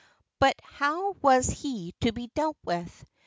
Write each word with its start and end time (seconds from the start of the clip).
But 0.39 0.55
how 0.63 1.11
was 1.21 1.47
he 1.47 1.93
to 2.01 2.11
be 2.11 2.25
dealt 2.33 2.57
with? 2.65 3.05